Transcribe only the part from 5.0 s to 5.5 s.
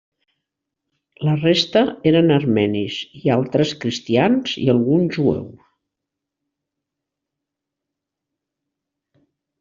jueu.